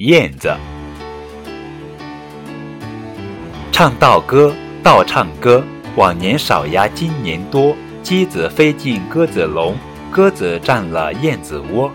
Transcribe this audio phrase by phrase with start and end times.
[0.00, 0.54] 燕子。
[3.72, 5.64] 唱道歌，道唱歌，
[5.96, 7.74] 往年少呀，今年多。
[8.02, 9.74] 鸡子飞进鸽子笼，
[10.10, 11.90] 鸽子占了燕子窝。